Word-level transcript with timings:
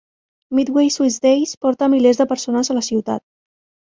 Midway 0.57 0.87
Swiss 0.95 1.19
Days 1.25 1.51
porta 1.65 1.89
milers 1.93 2.21
de 2.21 2.27
persones 2.33 2.71
a 2.75 2.79
la 2.79 2.83
ciutat. 2.91 3.25